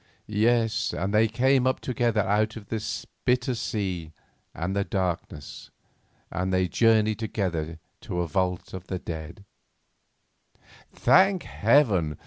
Yes, 0.25 0.95
and 0.95 1.13
they 1.13 1.27
came 1.27 1.67
up 1.67 1.79
together 1.79 2.21
out 2.21 2.55
of 2.55 2.69
the 2.69 3.05
bitter 3.23 3.53
sea 3.53 4.13
and 4.51 4.75
the 4.75 4.83
darkness, 4.83 5.69
and 6.31 6.51
they 6.51 6.67
journeyed 6.67 7.19
together 7.19 7.77
to 7.99 8.21
a 8.21 8.27
vault 8.27 8.73
of 8.73 8.87
the 8.87 8.97
dead—— 8.97 9.45
Thank 10.91 11.43
Heaven! 11.43 12.17